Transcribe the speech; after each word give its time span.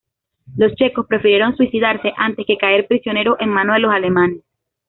Los 0.57 0.73
checos 0.73 1.05
prefirieron 1.07 1.55
suicidarse 1.55 2.11
antes 2.17 2.47
que 2.47 2.57
caer 2.57 2.87
prisioneros 2.87 3.37
en 3.39 3.49
manos 3.49 3.75
de 3.75 3.81
los 3.81 3.93
alemanes. 3.93 4.41